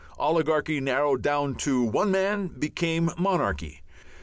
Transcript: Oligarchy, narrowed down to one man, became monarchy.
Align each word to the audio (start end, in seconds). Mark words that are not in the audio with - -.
Oligarchy, 0.17 0.79
narrowed 0.79 1.21
down 1.21 1.53
to 1.57 1.83
one 1.83 2.09
man, 2.09 2.47
became 2.47 3.11
monarchy. 3.19 3.83